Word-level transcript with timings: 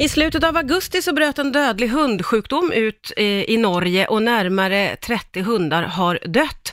I 0.00 0.08
slutet 0.08 0.44
av 0.44 0.56
augusti 0.56 1.02
så 1.02 1.14
bröt 1.14 1.38
en 1.38 1.52
dödlig 1.52 1.88
hundsjukdom 1.88 2.72
ut 2.74 3.12
eh, 3.16 3.50
i 3.54 3.56
Norge 3.56 4.06
och 4.06 4.22
närmare 4.22 4.96
30 4.96 5.42
hundar 5.42 5.82
har 5.82 6.18
dött. 6.40 6.64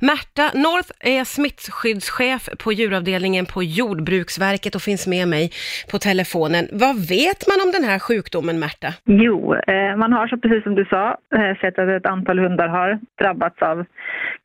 Märta 0.00 0.42
North 0.54 0.90
är 1.00 1.24
smittskyddschef 1.24 2.48
på 2.64 2.72
djuravdelningen 2.72 3.46
på 3.46 3.62
Jordbruksverket 3.62 4.74
och 4.74 4.82
finns 4.82 5.06
med 5.06 5.28
mig 5.28 5.50
på 5.90 5.98
telefonen. 5.98 6.64
Vad 6.72 6.94
vet 7.08 7.40
man 7.50 7.58
om 7.64 7.70
den 7.76 7.84
här 7.84 7.98
sjukdomen, 7.98 8.58
Märta? 8.58 8.88
Jo, 9.04 9.54
eh, 9.54 9.96
man 9.96 10.12
har 10.12 10.26
så 10.26 10.36
precis 10.36 10.62
som 10.62 10.74
du 10.74 10.84
sa 10.84 11.04
eh, 11.36 11.56
sett 11.60 11.78
att 11.78 11.88
ett 11.88 12.06
antal 12.06 12.38
hundar 12.38 12.68
har 12.68 12.98
drabbats 13.20 13.62
av 13.62 13.84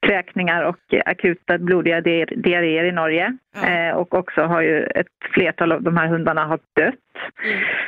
kräkningar 0.07 0.63
och 0.63 0.77
akuta 1.05 1.57
blodiga 1.57 2.01
diarréer 2.01 2.83
i 2.83 2.91
Norge. 2.91 3.37
Ja. 3.53 3.95
Och 3.95 4.13
också 4.13 4.41
har 4.41 4.61
ju 4.61 4.83
ett 4.83 5.07
flertal 5.33 5.71
av 5.71 5.83
de 5.83 5.97
här 5.97 6.07
hundarna 6.07 6.45
har 6.45 6.59
dött. 6.75 6.95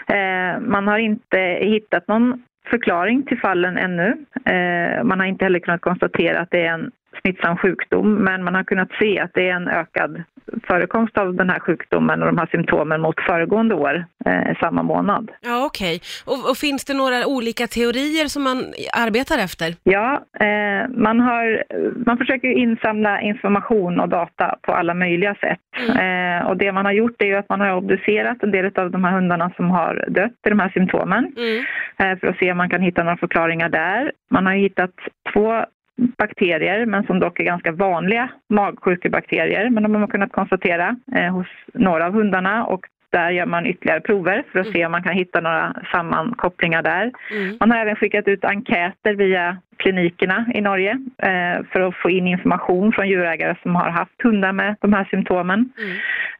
Mm. 0.07 0.71
Man 0.71 0.87
har 0.87 0.97
inte 0.97 1.39
hittat 1.61 2.07
någon 2.07 2.43
förklaring 2.69 3.23
till 3.23 3.39
fallen 3.39 3.77
ännu. 3.77 4.17
Man 5.03 5.19
har 5.19 5.27
inte 5.27 5.45
heller 5.45 5.59
kunnat 5.59 5.81
konstatera 5.81 6.39
att 6.39 6.51
det 6.51 6.65
är 6.65 6.73
en 6.73 6.91
smittsam 7.21 7.57
sjukdom 7.57 8.15
men 8.15 8.43
man 8.43 8.55
har 8.55 8.63
kunnat 8.63 8.91
se 8.99 9.19
att 9.19 9.31
det 9.33 9.49
är 9.49 9.53
en 9.53 9.67
ökad 9.67 10.23
förekomst 10.67 11.17
av 11.17 11.35
den 11.35 11.49
här 11.49 11.59
sjukdomen 11.59 12.21
och 12.21 12.27
de 12.27 12.37
här 12.37 12.49
symptomen 12.51 13.01
mot 13.01 13.19
föregående 13.19 13.75
år, 13.75 14.05
eh, 14.25 14.57
samma 14.59 14.83
månad. 14.83 15.31
Ja, 15.41 15.65
okej. 15.65 15.95
Okay. 15.95 15.99
Och, 16.25 16.49
och, 16.49 16.57
finns 16.57 16.85
det 16.85 16.93
några 16.93 17.27
olika 17.27 17.67
teorier 17.67 18.27
som 18.27 18.43
man 18.43 18.57
arbetar 18.93 19.37
efter? 19.37 19.75
Ja, 19.83 20.25
eh, 20.39 20.89
man, 20.89 21.19
har, 21.19 21.63
man 22.05 22.17
försöker 22.17 22.47
insamla 22.47 23.21
information 23.21 23.99
och 23.99 24.09
data 24.09 24.55
på 24.61 24.71
alla 24.73 24.93
möjliga 24.93 25.35
sätt. 25.35 25.59
Mm. 25.77 25.97
Eh, 26.03 26.47
och 26.47 26.57
det 26.57 26.71
man 26.71 26.85
har 26.85 26.91
gjort 26.91 27.21
är 27.21 27.25
ju 27.25 27.35
att 27.35 27.49
man 27.49 27.59
har 27.59 27.75
obducerat 27.75 28.43
en 28.43 28.51
del 28.51 28.65
av 28.75 28.91
de 28.91 29.03
här 29.03 29.11
hundarna 29.11 29.51
som 29.55 29.69
har 29.69 30.05
dött 30.07 30.31
i 30.45 30.49
de 30.49 30.59
här 30.59 30.69
symptomen 30.69 31.33
mm. 31.37 31.65
eh, 31.97 32.19
för 32.19 32.27
att 32.27 32.37
se 32.37 32.51
om 32.51 32.57
man 32.57 32.69
kan 32.69 32.81
hitta 32.81 33.03
några 33.03 33.17
förklaringar 33.17 33.69
där. 33.69 34.11
Man 34.31 34.45
har 34.45 34.53
hittat 34.53 34.91
två 35.33 35.65
bakterier, 35.97 36.85
men 36.85 37.03
som 37.03 37.19
dock 37.19 37.39
är 37.39 37.43
ganska 37.43 37.71
vanliga 37.71 38.29
magsjukebakterier. 38.49 39.69
Men 39.69 39.83
de 39.83 39.93
har 39.93 39.99
man 39.99 40.09
kunnat 40.09 40.31
konstatera 40.31 40.95
eh, 41.15 41.33
hos 41.33 41.47
några 41.73 42.05
av 42.05 42.13
hundarna 42.13 42.65
och 42.65 42.85
där 43.13 43.31
gör 43.31 43.45
man 43.45 43.65
ytterligare 43.65 44.01
prover 44.01 44.43
för 44.51 44.59
att 44.59 44.71
se 44.71 44.85
om 44.85 44.91
man 44.91 45.03
kan 45.03 45.13
hitta 45.13 45.41
några 45.41 45.75
sammankopplingar 45.91 46.83
där. 46.83 47.11
Mm. 47.31 47.57
Man 47.59 47.71
har 47.71 47.77
även 47.77 47.95
skickat 47.95 48.27
ut 48.27 48.45
enkäter 48.45 49.13
via 49.13 49.57
klinikerna 49.77 50.45
i 50.53 50.61
Norge 50.61 50.91
eh, 51.17 51.65
för 51.71 51.79
att 51.79 51.95
få 51.95 52.09
in 52.09 52.27
information 52.27 52.91
från 52.91 53.09
djurägare 53.09 53.55
som 53.61 53.75
har 53.75 53.89
haft 53.89 54.21
hundar 54.23 54.51
med 54.51 54.75
de 54.81 54.93
här 54.93 55.07
symptomen. 55.11 55.59
Mm. 55.59 55.97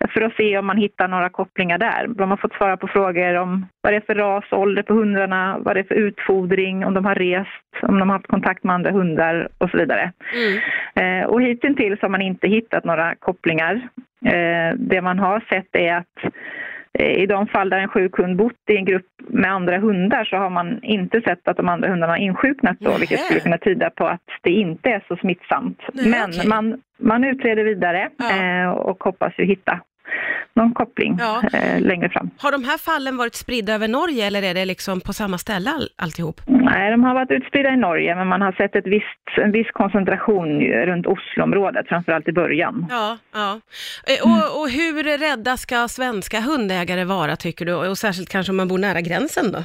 För 0.09 0.21
att 0.21 0.35
se 0.35 0.57
om 0.57 0.65
man 0.65 0.77
hittar 0.77 1.07
några 1.07 1.29
kopplingar 1.29 1.77
där. 1.77 2.07
De 2.07 2.29
har 2.29 2.37
fått 2.37 2.53
svara 2.53 2.77
på 2.77 2.87
frågor 2.87 3.35
om 3.35 3.65
vad 3.81 3.93
det 3.93 3.97
är 3.97 4.01
för 4.01 4.15
ras 4.15 4.43
och 4.51 4.59
ålder 4.59 4.83
på 4.83 4.93
hundarna, 4.93 5.57
vad 5.59 5.75
det 5.75 5.79
är 5.79 5.83
för 5.83 5.95
utfodring, 5.95 6.85
om 6.85 6.93
de 6.93 7.05
har 7.05 7.15
rest, 7.15 7.49
om 7.81 7.99
de 7.99 8.09
har 8.09 8.17
haft 8.17 8.27
kontakt 8.27 8.63
med 8.63 8.75
andra 8.75 8.91
hundar 8.91 9.47
och 9.57 9.69
så 9.69 9.77
vidare. 9.77 10.11
Mm. 10.33 11.21
Eh, 11.21 11.27
och 11.27 11.41
hittills 11.41 12.01
har 12.01 12.09
man 12.09 12.21
inte 12.21 12.47
hittat 12.47 12.83
några 12.83 13.15
kopplingar. 13.15 13.87
Eh, 14.25 14.75
det 14.75 15.01
man 15.01 15.19
har 15.19 15.39
sett 15.49 15.75
är 15.75 15.93
att 15.93 16.33
Eh, 16.99 17.23
I 17.23 17.25
de 17.25 17.47
fall 17.47 17.69
där 17.69 17.79
en 17.79 17.87
sjuk 17.87 18.17
hund 18.17 18.37
bott 18.37 18.69
i 18.69 18.75
en 18.75 18.85
grupp 18.85 19.05
med 19.27 19.51
andra 19.51 19.77
hundar 19.77 20.25
så 20.25 20.37
har 20.37 20.49
man 20.49 20.83
inte 20.83 21.21
sett 21.21 21.47
att 21.47 21.57
de 21.57 21.69
andra 21.69 21.89
hundarna 21.89 22.13
har 22.13 22.17
insjuknat 22.17 22.79
då, 22.79 22.97
vilket 22.97 23.19
skulle 23.19 23.39
kunna 23.39 23.57
tyda 23.57 23.89
på 23.89 24.07
att 24.07 24.21
det 24.41 24.51
inte 24.51 24.89
är 24.89 25.03
så 25.07 25.15
smittsamt. 25.15 25.81
Nej, 25.93 26.09
Men 26.09 26.29
okay. 26.29 26.47
man, 26.47 26.81
man 26.99 27.23
utreder 27.23 27.63
vidare 27.63 28.09
ja. 28.17 28.71
Och 28.71 29.03
hoppas 29.03 29.33
ju 29.37 29.45
hitta 29.45 29.79
någon 30.55 30.73
koppling 30.73 31.17
ja. 31.19 31.41
eh, 31.53 31.81
längre 31.81 32.09
fram. 32.09 32.29
Har 32.37 32.51
de 32.51 32.63
här 32.63 32.77
fallen 32.77 33.17
varit 33.17 33.35
spridda 33.35 33.73
över 33.73 33.87
Norge 33.87 34.27
eller 34.27 34.43
är 34.43 34.53
det 34.53 34.65
liksom 34.65 35.01
på 35.01 35.13
samma 35.13 35.37
ställe 35.37 35.69
all, 35.69 35.87
alltihop? 35.95 36.41
Nej, 36.47 36.91
de 36.91 37.03
har 37.03 37.13
varit 37.13 37.31
utspridda 37.31 37.69
i 37.69 37.77
Norge 37.77 38.15
men 38.15 38.27
man 38.27 38.41
har 38.41 38.51
sett 38.51 38.75
ett 38.75 38.87
visst, 38.87 39.37
en 39.37 39.51
viss 39.51 39.71
koncentration 39.71 40.61
runt 40.61 41.07
Osloområdet, 41.07 41.87
framförallt 41.87 42.27
i 42.27 42.31
början. 42.31 42.85
Ja, 42.89 43.17
ja. 43.33 43.59
Eh, 44.11 44.29
och, 44.29 44.61
och 44.61 44.69
hur 44.69 45.17
rädda 45.17 45.57
ska 45.57 45.87
svenska 45.87 46.39
hundägare 46.41 47.03
vara 47.03 47.35
tycker 47.35 47.65
du? 47.65 47.73
Och 47.73 47.97
särskilt 47.97 48.29
kanske 48.29 48.51
om 48.51 48.57
man 48.57 48.67
bor 48.67 48.77
nära 48.77 49.01
gränsen 49.01 49.51
då? 49.51 49.59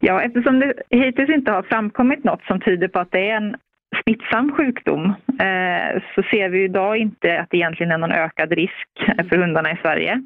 Ja, 0.00 0.22
eftersom 0.22 0.60
det 0.60 0.74
hittills 0.90 1.30
inte 1.30 1.52
har 1.52 1.62
framkommit 1.62 2.24
något 2.24 2.42
som 2.42 2.60
tyder 2.60 2.88
på 2.88 2.98
att 2.98 3.12
det 3.12 3.30
är 3.30 3.36
en 3.36 3.56
smittsam 4.10 4.52
sjukdom 4.52 5.04
eh, 5.40 6.02
så 6.14 6.22
ser 6.30 6.48
vi 6.48 6.64
idag 6.64 6.96
inte 6.96 7.40
att 7.40 7.50
det 7.50 7.56
egentligen 7.56 7.92
är 7.92 7.98
någon 7.98 8.12
ökad 8.12 8.52
risk 8.52 8.88
för 9.28 9.36
hundarna 9.36 9.72
i 9.72 9.76
Sverige. 9.82 10.22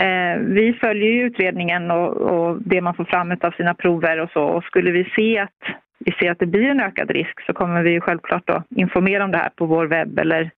Eh, 0.00 0.40
vi 0.40 0.72
följer 0.80 1.24
utredningen 1.24 1.90
och, 1.90 2.58
det 2.60 2.80
man 2.80 2.94
får 2.94 3.04
fram 3.04 3.36
av 3.40 3.50
sina 3.50 3.74
prover 3.74 4.20
och 4.20 4.30
så 4.30 4.42
och 4.42 4.64
skulle 4.64 4.90
vi 4.90 5.04
se 5.16 5.38
att 5.38 5.76
vi 5.98 6.12
ser 6.12 6.30
att 6.30 6.38
det 6.38 6.46
blir 6.46 6.68
en 6.68 6.80
ökad 6.80 7.10
risk 7.10 7.46
så 7.46 7.52
kommer 7.52 7.82
vi 7.82 8.00
självklart 8.00 8.50
att 8.50 8.66
informera 8.76 9.24
om 9.24 9.30
det 9.30 9.38
här 9.38 9.50
på 9.56 9.66
vår 9.66 9.86
webb 9.86 10.18
eller 10.18 10.50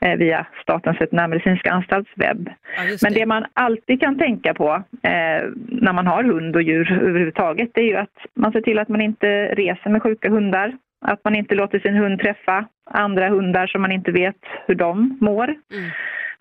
eh, 0.00 0.16
via 0.16 0.46
Statens 0.62 1.00
veterinärmedicinska 1.00 1.70
anstalts 1.70 2.10
webb. 2.16 2.50
Ja, 2.76 2.82
det. 2.82 3.02
Men 3.02 3.12
det 3.12 3.26
man 3.26 3.44
alltid 3.54 4.00
kan 4.00 4.18
tänka 4.18 4.54
på 4.54 4.82
eh, 5.02 5.42
när 5.68 5.92
man 5.92 6.06
har 6.06 6.24
hund 6.24 6.56
och 6.56 6.62
djur 6.62 6.92
överhuvudtaget 6.92 7.70
det 7.74 7.80
är 7.80 7.86
ju 7.86 7.96
att 7.96 8.18
man 8.34 8.52
ser 8.52 8.60
till 8.60 8.78
att 8.78 8.88
man 8.88 9.00
inte 9.00 9.54
reser 9.54 9.90
med 9.90 10.02
sjuka 10.02 10.30
hundar. 10.30 10.72
Att 11.04 11.24
man 11.24 11.34
inte 11.34 11.54
låter 11.54 11.78
sin 11.78 11.94
hund 11.94 12.20
träffa 12.20 12.66
andra 12.90 13.28
hundar 13.28 13.66
som 13.66 13.82
man 13.82 13.92
inte 13.92 14.12
vet 14.12 14.36
hur 14.66 14.74
de 14.74 15.18
mår. 15.20 15.54
Mm. 15.72 15.90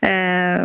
Eh, 0.05 0.63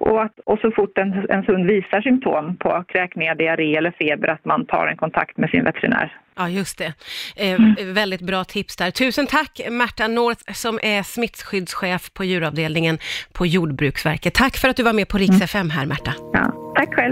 och, 0.00 0.22
att, 0.22 0.38
och 0.46 0.58
så 0.58 0.70
fort 0.70 0.98
en, 0.98 1.26
en 1.28 1.44
hund 1.44 1.66
visar 1.66 2.00
symptom 2.00 2.56
på 2.56 2.84
kräkningar, 2.88 3.34
diarré 3.34 3.76
eller 3.76 3.90
feber 3.90 4.28
att 4.28 4.44
man 4.44 4.66
tar 4.66 4.86
en 4.86 4.96
kontakt 4.96 5.36
med 5.36 5.50
sin 5.50 5.64
veterinär. 5.64 6.16
Ja, 6.36 6.48
just 6.48 6.78
det. 6.78 6.92
Eh, 7.36 7.54
mm. 7.54 7.94
Väldigt 7.94 8.20
bra 8.20 8.44
tips 8.44 8.76
där. 8.76 8.90
Tusen 8.90 9.26
tack 9.26 9.60
Märta 9.70 10.08
North 10.08 10.52
som 10.52 10.78
är 10.82 11.02
smittskyddschef 11.02 12.12
på 12.14 12.24
djuravdelningen 12.24 12.98
på 13.32 13.46
Jordbruksverket. 13.46 14.34
Tack 14.34 14.56
för 14.56 14.68
att 14.68 14.76
du 14.76 14.82
var 14.82 14.92
med 14.92 15.08
på 15.08 15.18
Rix 15.18 15.42
FM 15.42 15.70
här 15.70 15.86
Märta. 15.86 16.14
Ja, 16.32 16.52
tack 16.74 16.94
själv. 16.94 17.10